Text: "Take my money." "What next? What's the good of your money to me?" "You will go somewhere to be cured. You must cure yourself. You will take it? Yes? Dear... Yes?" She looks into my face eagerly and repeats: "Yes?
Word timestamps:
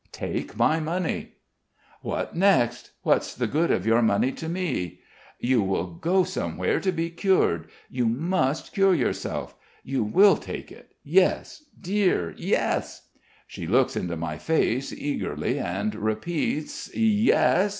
"Take 0.11 0.57
my 0.57 0.79
money." 0.79 1.33
"What 2.01 2.35
next? 2.35 2.89
What's 3.03 3.35
the 3.35 3.45
good 3.45 3.69
of 3.69 3.85
your 3.85 4.01
money 4.01 4.31
to 4.31 4.49
me?" 4.49 5.01
"You 5.39 5.61
will 5.61 5.85
go 5.93 6.23
somewhere 6.23 6.79
to 6.79 6.91
be 6.91 7.11
cured. 7.11 7.67
You 7.87 8.07
must 8.07 8.73
cure 8.73 8.95
yourself. 8.95 9.53
You 9.83 10.03
will 10.03 10.37
take 10.37 10.71
it? 10.71 10.95
Yes? 11.03 11.65
Dear... 11.79 12.33
Yes?" 12.35 13.09
She 13.45 13.67
looks 13.67 13.95
into 13.95 14.15
my 14.17 14.39
face 14.39 14.91
eagerly 14.91 15.59
and 15.59 15.93
repeats: 15.93 16.89
"Yes? 16.95 17.69